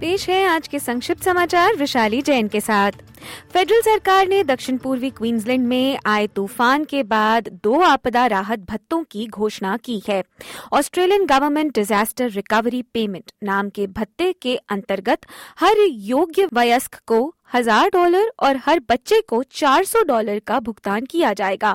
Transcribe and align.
पेश 0.00 0.28
है 0.28 0.46
आज 0.46 0.68
के 0.68 0.78
संक्षिप्त 0.78 1.22
समाचार 1.22 1.76
विशाली 1.76 2.20
जैन 2.22 2.48
के 2.48 2.60
साथ। 2.60 2.92
फेडरल 3.52 3.80
सरकार 3.80 4.28
ने 4.28 4.42
दक्षिण 4.44 4.76
पूर्वी 4.76 5.10
क्वींसलैंड 5.10 5.66
में 5.66 5.98
आए 6.06 6.26
तूफ़ान 6.26 6.84
के 6.84 7.02
बाद 7.02 7.48
दो 7.62 7.80
आपदा 7.80 8.26
राहत 8.26 8.58
भत्तों 8.58 9.02
की 9.02 9.26
घोषणा 9.26 9.76
की 9.76 10.02
है। 10.08 10.22
Australian 10.72 11.26
government 11.26 11.74
disaster 11.74 12.30
recovery 12.30 12.82
payment 12.82 13.32
नाम 13.42 13.68
के 13.68 13.86
भत्ते 13.86 14.32
के 14.32 14.56
अंतर्गत 14.68 15.26
हर 15.60 15.76
योग्य 15.90 16.48
वयस्क 16.52 17.00
को 17.06 17.34
हज़ार 17.54 17.88
डॉलर 17.88 18.30
और 18.40 18.56
हर 18.56 18.80
बच्चे 18.90 19.20
को 19.20 19.42
400 19.42 20.02
डॉलर 20.02 20.38
का 20.38 20.58
भुगतान 20.60 21.04
किया 21.04 21.32
जाएगा। 21.32 21.74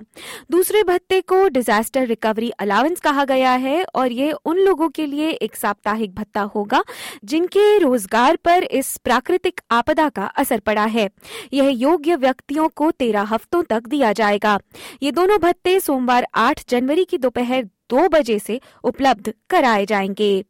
दूसरे 0.51 0.83
भत्ते 0.83 1.19
को 1.21 1.47
डिजास्टर 1.47 2.05
रिकवरी 2.07 2.49
अलावेंस 2.49 2.99
कहा 2.99 3.25
गया 3.25 3.51
है 3.51 3.83
और 3.95 4.11
यह 4.11 4.33
उन 4.45 4.57
लोगों 4.57 4.89
के 4.89 5.05
लिए 5.05 5.29
एक 5.31 5.55
साप्ताहिक 5.55 6.15
भत्ता 6.15 6.41
होगा 6.55 6.83
जिनके 7.25 7.77
रोज़गार 7.77 8.35
पर 8.35 8.63
इस 8.63 8.95
प्राकृतिक 8.97 9.61
आपदा 9.71 10.09
का 10.09 10.25
असर 10.25 10.59
पड़ा 10.59 10.85
है। 10.85 11.09
यह 11.53 11.69
योग्य 11.69 12.15
व्यक्तियों 12.15 12.67
को 12.67 12.91
तेरह 12.91 13.21
हफ्तों 13.23 13.63
तक 13.63 13.87
दिया 13.87 14.13
जाएगा। 14.13 14.59
ये 15.03 15.11
दोनों 15.11 15.39
भत्ते 15.39 15.79
सोमवार 15.79 16.27
आठ 16.35 16.63
जनवरी 16.69 17.05
की 17.05 17.17
दोपहर 17.17 17.63
दो 17.63 18.07
बजे 18.09 18.39
से 18.39 18.59
उपलब्ध 18.83 19.33
कराए 19.49 19.85
जाएँगे। 19.85 20.43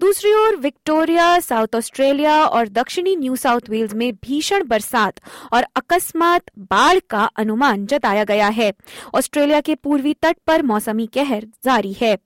दूसरी 0.00 0.32
ओर, 0.32 0.56
विक्टोरिया, 0.56 1.38
साउथ 1.40 1.74
ऑस्ट्रेलिया 1.74 2.44
और 2.44 2.68
दक्षिणी 2.68 3.16
न्यू 3.16 3.36
साउथ 3.36 3.60
वेल्स 3.70 3.94
में 3.94 4.12
भीषण 4.14 4.64
बरसात 4.64 5.20
और 5.52 5.66
अकस्मात 5.76 6.42
बाढ़ 6.58 6.98
का 7.10 7.24
अनुमान 7.36 7.86
जताया 7.86 8.24
गया 8.24 8.48
है। 8.48 8.72
ऑस्ट्रेलिया 9.14 9.60
के 9.60 9.74
पूर्वी 9.74 10.14
तट 10.14 10.36
पर 10.46 10.62
मौसमी 10.62 11.06
कहर 11.06 11.46
जारी 11.64 11.92
है। 11.92 12.16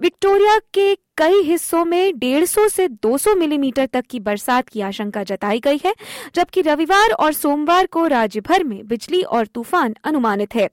विक्टोरिया 0.00 0.58
के 0.58 0.94
कई 0.94 1.42
हिस्सों 1.42 1.84
में 1.84 2.12
150 2.12 2.68
से 2.68 2.88
200 2.88 3.34
मिलीमीटर 3.36 3.86
तक 3.86 4.04
की 4.10 4.20
बरसात 4.20 4.68
की 4.68 4.80
आशंका 4.80 5.22
जताई 5.22 5.60
गई 5.60 5.80
है, 5.84 5.94
जबकि 6.34 6.60
रविवार 6.60 7.10
और 7.10 7.32
सोमवार 7.32 7.86
को 7.86 8.06
राज्य 8.06 8.40
भर 8.40 8.64
में 8.64 8.86
बिजली 8.88 9.22
और 9.22 9.46
तूफ़ान 9.46 9.94
अनुमानित 10.04 10.54
है। 10.54 10.68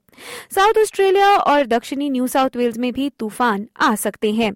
साउथ 0.54 0.78
ऑस्ट्रेलिया 0.78 1.36
और 1.36 1.66
दक्षिणी 1.66 2.10
न्यू 2.10 2.26
साउथ 2.26 2.56
वेल्स 2.56 2.78
में 2.78 2.92
भी 2.92 3.08
तूफ़ान 3.08 3.68
आ 3.80 3.94
सकते 3.94 4.32
हैं। 4.32 4.52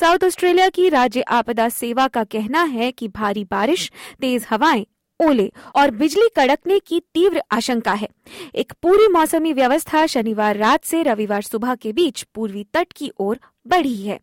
साउथ 0.00 0.24
ऑस्ट्रेलिया 0.24 0.68
की 0.68 0.88
राज्य 0.88 1.20
आपदा 1.20 1.68
सेवा 1.68 2.08
का 2.08 2.24
कहना 2.24 2.62
है 2.62 2.92
कि 2.92 3.08
भारी 3.08 3.44
बारिश, 3.44 3.92
तेज 4.20 4.46
हवाएँ 4.50 4.86
ओले 5.20 5.50
और 5.76 5.90
बिजली 5.90 6.28
कड़कने 6.36 6.78
की 6.78 7.00
तीव्र 7.14 7.42
आशंका 7.50 7.92
है। 7.92 8.08
एक 8.54 8.72
पूरी 8.82 9.08
मौसमी 9.08 9.52
व्यवस्था 9.52 10.06
शनिवार 10.06 10.56
रात 10.56 10.84
से 10.84 11.02
रविवार 11.02 11.42
सुबह 11.42 11.74
के 11.74 11.92
बीच 11.92 12.22
पूर्वी 12.34 12.64
तट 12.74 12.92
की 12.92 13.10
ओर 13.20 13.40
बढ़ी 13.66 13.96
है। 14.02 14.20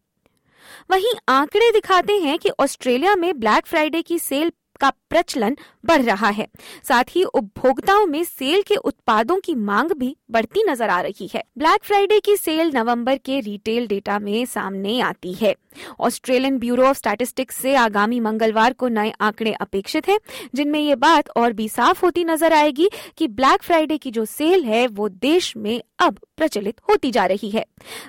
वहीं 0.91 1.13
आंकड़े 1.29 1.71
दिखाते 1.71 2.13
हैं 2.13 2.37
कि 2.39 2.49
ऑस्ट्रेलिया 2.59 3.15
में 3.15 3.39
ब्लैक 3.39 3.65
फ्राइडे 3.65 4.01
की 4.01 4.19
सेल 4.19 4.51
का 4.79 4.89
प्रचलन 5.09 5.57
बढ़ 5.87 6.01
रहा 6.01 6.29
है। 6.29 6.47
साथ 6.83 7.03
ही 7.09 7.23
उपभोक्ताओं 7.23 8.05
में 8.05 8.23
सेल 8.23 8.61
के 8.61 8.75
उत्पादों 8.75 9.39
की 9.39 9.55
मांग 9.55 9.91
भी 9.91 10.15
बढ़ती 10.31 10.63
नज़र 10.69 10.89
आ 10.89 10.99
रही 11.01 11.29
है। 11.33 11.43
ब्लैक 11.57 11.83
फ्राइडे 11.83 12.19
की 12.19 12.35
सेल 12.37 12.71
नवंबर 12.75 13.17
के 13.17 13.39
रिटेल 13.39 13.87
डेटा 13.87 14.19
में 14.19 14.45
सामने 14.45 14.99
आती 15.01 15.33
है। 15.33 15.55
ऑस्ट्रेलियन 15.99 16.57
ब्यूरो 16.59 16.83
ऑफ़ 16.83 16.97
स्टैटिस्टिक्स 16.97 17.55
से 17.55 17.75
आगामी 17.75 18.19
मंगलवार 18.19 18.73
को 18.73 18.87
नए 18.87 19.11
आंकड़े 19.21 19.51
अपेक्षित 19.51 20.07
हैं, 20.09 20.19
जिनमें 20.55 20.79
ये 20.79 20.95
बात 20.95 21.29
और 21.29 21.53
भी 21.53 21.67
साफ़ 21.69 22.01
होती 22.05 22.23
नज़र 22.23 22.53
आएगी 22.53 22.89
कि 23.17 23.27
ब्लैक 23.27 23.63
फ्राइडे 23.63 23.97
की 23.97 24.11
जो 24.11 24.25
सेल 24.25 24.63
है, 24.63 24.85
वो 24.87 25.09
देश 25.09 25.55
में 25.57 25.81
अब 25.99 26.19
प्रचलित 26.37 26.79
होती 26.89 27.11
जा 27.11 27.25
रही 27.25 27.49
है। 27.49 27.65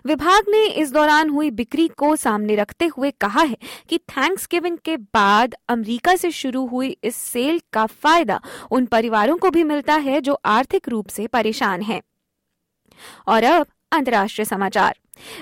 विभाग 0.06 0.49
ने 0.49 0.65
इस 0.66 0.93
दौरान 0.93 1.31
हुई 1.31 1.50
बिक्री 1.50 1.87
को 1.89 2.15
सामने 2.16 2.55
रखते 2.55 2.87
हुए 2.87 3.10
कहा 3.10 3.43
है 3.43 3.56
कि 3.89 3.99
थैंक्स 3.99 4.47
गिविंग 4.50 4.77
के 4.84 4.97
बाद 4.97 5.55
अमेरिका 5.69 6.15
से 6.16 6.31
शुरू 6.31 6.66
हुई 6.66 6.97
इस 7.05 7.16
सेल 7.16 7.60
का 7.73 7.87
फ़ायदा 7.87 8.41
उन 8.71 8.87
परिवारों 8.87 9.37
को 9.37 9.51
भी 9.51 9.65
मिलता 9.65 9.95
है 9.95 10.21
जो 10.21 10.41
आर्थिक 10.45 10.89
रूप 10.89 11.09
से 11.09 11.27
परेशान 11.27 11.83
हैं। 11.83 12.01
और 13.29 13.45
अब 13.45 13.67
अंतर्राष्ट्रीय 13.93 14.45
समाचार। 14.45 14.99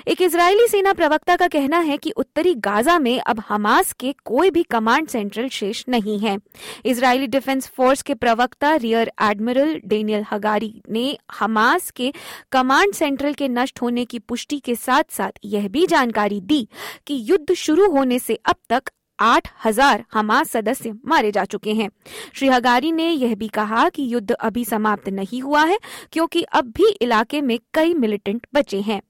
एक 0.07 0.21
इजरायली 0.21 0.67
सेना 0.67 0.93
प्रवक्ता 0.93 1.35
का 1.35 1.47
कहना 1.47 1.79
है 1.79 1.97
कि 1.97 2.11
उत्तरी 2.11 2.53
गाजा 2.55 2.99
में 2.99 3.19
अब 3.19 3.43
हमास 3.49 3.91
के 3.93 4.13
कोई 4.25 4.51
भी 4.51 4.63
कमांड 4.63 5.07
सेंट्रल 5.07 5.47
शेष 5.49 5.83
नहीं 5.89 6.19
है। 6.19 6.37
इजरायली 6.85 7.27
डिफेंस 7.27 7.67
फोर्स 7.67 8.01
के 8.01 8.13
प्रवक्ता 8.13 8.75
रियर 8.75 9.11
एडमिरल 9.21 9.81
डेनियल 9.85 10.25
हगारी 10.31 10.81
ने 10.89 11.17
हमास 11.31 11.91
के 11.91 12.13
कमांड 12.51 12.93
सेंट्रल 12.93 13.33
के 13.33 13.47
नष्ट 13.47 13.81
होने 13.81 14.05
की 14.05 14.19
पुष्टि 14.19 14.59
के 14.59 14.75
साथ 14.75 15.03
साथ 15.11 15.39
यह 15.45 15.67
भी 15.67 15.85
जानकारी 15.87 16.41
दी 16.41 16.67
कि 17.07 17.19
युद्ध 17.21 17.53
शुरू 17.53 17.91
होने 17.91 18.19
से 18.19 18.39
अब 18.45 18.55
तक 18.69 18.91
आठ 19.19 19.47
हज़ार 19.65 20.03
हमास 20.13 20.49
सदस्य 20.49 20.93
मारे 21.05 21.31
जा 21.31 21.45
चुके 21.45 21.73
हैं। 21.73 21.89
श्री 22.33 22.47
हगारी 22.47 22.91
ने 22.91 23.09
यह 23.11 23.35
भी 23.35 23.47
कहा 23.47 23.89
कि 23.89 24.13
युद्ध 24.13 24.31
अभी 24.31 24.65
समाप्त 24.65 25.09
नहीं 25.09 25.41
हुआ 25.41 25.63
है, 25.63 25.79
क्योंकि 26.11 26.41
अब 26.43 26.71
भी 26.71 26.89
इलाके 27.01 27.41
में 27.41 27.59
कई 27.73 27.93
मिलिटेंट 27.93 28.47
बचे 28.53 28.81
हैं। 28.81 29.01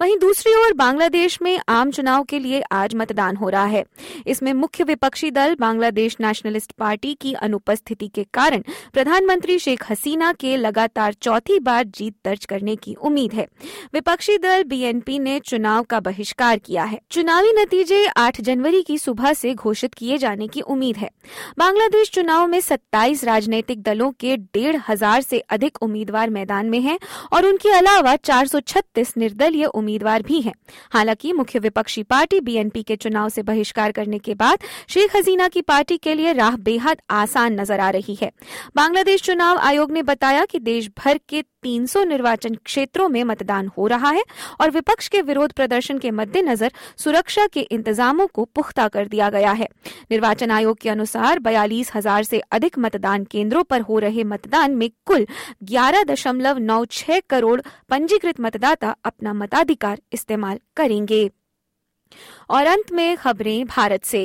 वहीं 0.00 0.16
दूसरी 0.18 0.54
ओर 0.54 0.72
बांग्लादेश 0.72 1.38
में 1.42 1.58
आम 1.68 1.90
चुनाव 1.90 2.22
के 2.22 2.38
लिए 2.38 2.60
आज 2.72 2.94
मतदान 2.94 3.36
हो 3.36 3.48
रहा 3.48 3.64
है। 3.64 3.84
इसमें 4.26 4.52
मुख्य 4.52 4.84
विपक्षी 4.84 5.30
दल 5.30 5.54
बांग्लादेश 5.60 6.16
नेशनलिस्ट 6.20 6.72
पार्टी 6.72 7.14
की 7.14 7.32
अनुपस्थिति 7.32 8.08
के 8.08 8.24
कारण 8.34 8.62
प्रधानमंत्री 8.92 9.58
शेख 9.58 9.90
हसीना 9.90 10.32
के 10.32 10.56
लगातार 10.56 11.12
चौथी 11.12 11.58
बार 11.58 11.84
जीत 11.84 12.14
दर्ज 12.24 12.44
करने 12.44 12.76
की 12.76 12.94
उम्मीद 12.94 13.34
है। 13.34 13.46
विपक्षी 13.94 14.38
दल 14.38 14.64
बीएनपी 14.64 15.18
ने 15.18 15.38
चुनाव 15.40 15.82
का 15.82 16.00
बहिष्कार 16.00 16.58
किया 16.58 16.84
है। 16.84 17.00
चुनावी 17.10 17.52
नतीजे 17.52 18.06
8 18.16 18.40
जनवरी 18.40 18.82
की 18.82 18.98
सुबह 18.98 19.32
से 19.32 19.54
घोषित 19.54 19.94
किए 19.94 20.18
जाने 20.18 20.48
की 20.48 20.60
उम्मीद 20.60 20.96
है। 20.96 21.10
बांग्लादेश 21.58 22.10
चुनाव 22.10 22.46
में 22.46 22.60
27 22.60 23.24
राजनीतिक 23.24 23.82
दलों 23.82 24.10
के 24.10 24.36
डेढ़ 24.36 24.76
हज़ार 24.88 25.20
से 25.22 25.38
अधिक 25.50 25.82
उम्मीदवार 25.82 26.30
मैदान 26.30 26.66
में 26.66 26.80
हैं 26.80 26.98
और 27.32 27.46
उनके 27.46 27.70
अलावा 27.70 28.14
436 28.16 29.16
निर्दलीय 29.16 29.64
उम्मीदवार 29.74 30.22
भी 30.22 30.40
हैं। 30.40 30.52
हालाँकि 30.92 31.32
मुख्य 31.32 31.58
विपक्षी 31.58 32.02
पार्टी 32.02 32.40
बीएनपी 32.40 32.82
के 32.82 32.96
चुनाव 32.96 33.28
से 33.28 33.42
बहिष्कार 33.42 33.92
करने 33.92 34.18
के 34.18 34.34
बाद 34.34 34.58
शेख 34.88 35.16
हसीना 35.16 35.48
की 35.48 35.62
पार्टी 35.62 35.96
के 35.96 36.14
लिए 36.14 36.32
राह 36.32 36.56
बेहद 36.56 37.02
आसान 37.10 37.60
नज़र 37.60 37.80
आ 37.80 37.90
रही 37.90 38.18
है। 38.22 38.30
बांग्लादेश 38.76 39.22
चुनाव 39.22 39.58
आयोग 39.58 39.92
ने 39.92 40.02
बताया 40.02 40.44
कि 40.44 40.58
देश 40.58 40.90
भर 40.98 41.20
के 41.28 41.42
300 41.62 42.04
निर्वाचन 42.04 42.54
क्षेत्रों 42.64 43.08
में 43.08 43.22
मतदान 43.24 43.66
हो 43.68 43.86
रहा 43.86 44.10
है 44.10 44.22
और 44.60 44.70
विपक्ष 44.70 45.08
के 45.08 45.20
विरोध 45.22 45.52
प्रदर्शन 45.52 45.98
के 45.98 46.10
मद्देनजर 46.10 46.72
सुरक्षा 46.96 47.46
के 47.46 47.60
इंतजामों 47.60 48.26
को 48.26 48.44
पुख्ता 48.44 48.88
कर 48.88 49.08
दिया 49.08 49.28
गया 49.30 49.52
है। 49.52 49.68
निर्वाचन 50.10 50.50
आयोग 50.50 50.78
के 50.78 50.88
अनुसार 50.88 51.38
बयालीस 51.38 51.92
हज़ार 51.94 52.22
से 52.22 52.40
अधिक 52.52 52.78
मतदान 52.78 53.24
केंद्रों 53.24 53.62
पर 53.62 53.80
हो 53.80 53.98
रहे 53.98 54.24
मतदान 54.24 54.74
में 54.74 54.88
कुल 55.06 55.26
ग्यारह 55.64 56.02
दशमलव 56.04 56.58
नौ 56.60 56.84
छह 56.90 57.20
करोड़ 57.30 57.60
पंजीकृत 57.90 58.40
मतदाता 58.40 58.94
अपना 59.04 59.32
मताधिकार 59.32 60.00
इस्तेमाल 60.12 60.58
करेंगे। 60.76 61.28
और 62.50 62.66
अंत 62.66 62.92
में 62.92 63.16
खबरें 63.16 63.64
भारत 63.66 64.04
से। 64.04 64.24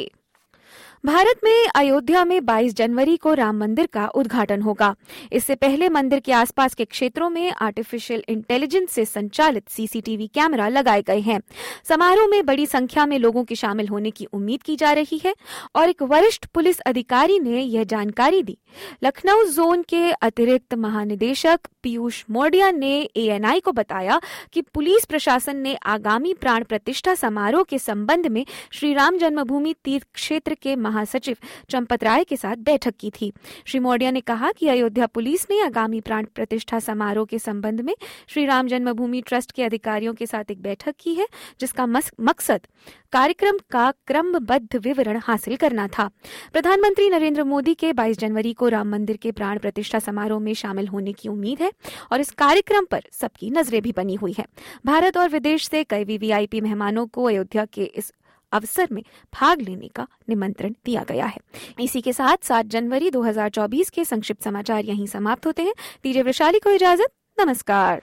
भारत 1.08 1.40
में 1.44 1.68
अयोध्या 1.76 2.24
में 2.26 2.40
22 2.46 2.74
जनवरी 2.74 3.16
को 3.18 3.34
राम 3.34 3.58
मंदिर 3.58 3.86
का 3.86 4.08
उद्घाटन 4.08 4.62
होगा। 4.62 4.96
इससे 5.32 5.56
पहले 5.56 5.90
मंदिर 5.90 6.20
के 6.20 6.32
आसपास 6.32 6.74
के 6.74 6.86
क्षेत्रों 6.86 7.30
में 7.30 7.52
आर्टिफिशियल 7.52 8.24
इंटेलिजेंस 8.30 8.90
से 8.92 9.06
संचालित 9.06 9.70
सीसीटीवी 9.70 10.28
कैमरा 10.28 10.68
लगाए 10.68 11.02
गए 11.02 11.20
हैं। 11.20 11.40
समारोह 11.84 12.28
में 12.28 12.46
बड़ी 12.46 12.66
संख्या 12.66 13.06
में 13.06 13.18
लोगों 13.20 13.44
के 13.44 13.56
शामिल 13.56 13.88
होने 13.88 14.12
की 14.12 14.26
उम्मीद 14.26 14.64
की 14.64 14.76
जा 14.76 14.92
रही 14.92 15.22
है 15.26 15.34
और 15.76 15.90
एक 15.90 16.04
वरिष्ठ 16.04 16.46
पुलिस 16.46 16.80
अधिकारी 16.80 17.40
ने 17.40 17.62
यह 17.62 17.84
जानकारी 17.84 18.44
दी। 18.44 18.58
लखनऊ 19.04 19.44
जोन 19.44 19.82
के 19.82 20.12
अतिरिक्त 20.12 20.74
महानिदेशक 20.74 21.60
पीयूष 21.84 22.24
मोडिया 22.32 22.72
ने 22.72 22.94
एएनआई 23.16 23.60
को 23.60 23.72
बताया 23.72 24.20
कि 24.54 24.62
पुलिस 24.62 25.06
प्रशासन 25.06 25.58
ने 25.58 25.76
आगामी 25.86 26.34
प्राण 26.34 26.64
प्रतिष्ठा 26.64 27.16
समारोह 27.16 27.64
के 27.64 27.80
संबंध 27.80 28.28
में 28.28 28.46
श्री 28.74 28.94
राम 28.94 29.18
जन्मभूमि 29.18 29.76
तीर्थ 29.84 30.08
क्षेत्र 30.14 30.54
के 30.54 30.76
महा 30.76 30.96
महासचिव 30.98 31.38
चंपत 31.70 32.04
राय 32.04 32.24
के 32.24 32.38
साथ 32.38 32.56
बैठक 32.66 32.96
की 33.00 33.10
थी। 33.12 33.32
श्री 33.66 33.80
मौर्य 33.80 34.12
ने 34.12 34.22
कहा 34.24 34.52
कि 34.52 34.68
अयोध्या 34.68 35.06
पुलिस 35.08 35.46
ने 35.52 35.62
आगामी 35.62 36.00
प्राण 36.02 36.26
प्रतिष्ठा 36.36 36.80
समारोह 36.82 37.26
के 37.26 37.40
संबंध 37.40 37.82
में 37.82 37.96
श्री 38.28 38.46
राम 38.46 38.68
जन्मभूमि 38.68 39.22
ट्रस्ट 39.22 39.52
के 39.52 39.64
अधिकारियों 39.64 40.14
के 40.14 40.26
साथ 40.26 40.52
एक 40.52 40.62
बैठक 40.62 40.96
की 41.00 41.14
है, 41.16 41.28
जिसका 41.60 41.86
मकसद 41.86 42.68
कार्यक्रम 43.12 43.58
का 43.72 43.92
क्रमबद्ध 44.08 44.76
विवरण 44.78 45.20
हासिल 45.24 45.56
करना 45.56 45.88
था। 45.88 46.10
प्रधानमंत्री 46.54 47.10
नरेंद्र 47.10 47.44
मोदी 47.44 47.74
के 47.74 47.92
22 47.94 48.18
जनवरी 48.20 48.54
को 48.54 48.68
राम 48.70 48.90
मंदिर 48.90 49.18
के 49.18 49.32
प्राण 49.32 49.60
प्रतिष्ठा 49.60 50.00
समारोह 50.00 50.40
में 50.40 50.54
शामिल 50.56 50.88
होने 50.88 51.14
की 51.14 51.30
उम्मीद 51.30 51.62
है 51.62 51.72
और 52.12 52.22
इस 52.22 52.32
कार्यक्रम 52.38 52.86
पर 52.86 53.04
सबकी 53.12 53.50
नज़रें 53.52 53.82
भी 53.82 53.92
बनी 53.92 54.16
हुई 54.16 54.36
है। 54.40 54.46
भारत 54.86 55.18
और 55.18 55.30
विदेश 55.30 55.68
से 55.68 55.84
कई 55.86 56.04
वीवीआईपी 56.04 56.62
मेहमानों 56.62 57.08
को 57.08 57.24
अयोध्या 57.26 57.66
के 57.66 57.84
इस 57.84 58.14
अवसर 58.52 58.88
में 58.92 59.04
भाग 59.34 59.62
लेने 59.62 59.88
का 59.88 60.08
निमंत्रण 60.30 60.74
दिया 60.86 61.04
गया 61.04 61.26
है। 61.26 61.40
इसी 61.80 62.02
के 62.02 62.14
साथ 62.14 62.46
सात 62.46 62.66
जनवरी 62.66 63.10
2024 63.12 63.90
के 63.90 64.06
संक्षिप्त 64.06 64.44
समाचार 64.44 64.86
यहीं 64.86 65.08
समाप्त 65.08 65.46
होते 65.46 65.64
हैं। 65.64 65.74
दीजिए 66.04 66.22
वैशाली 66.22 66.60
को 66.60 66.70
इजाज़त। 66.70 67.10
नमस्कार। 67.40 68.02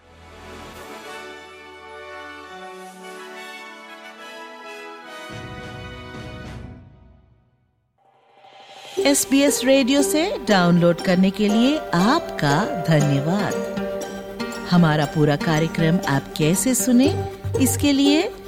एस 8.98 9.26
बी 9.30 9.40
एस 9.40 9.64
रेडियो 9.64 10.02
से 10.02 10.38
डाउनलोड 10.48 11.00
करने 11.00 11.30
के 11.30 11.48
लिए 11.48 11.78
आपका 11.94 12.64
धन्यवाद। 12.88 13.54
हमारा 14.70 15.04
पूरा 15.04 15.36
कार्यक्रम 15.36 15.98
आप 16.08 16.32
कैसे 16.38 16.74
सुने, 16.74 17.08
इसके 17.60 17.92
लिए 17.92 18.22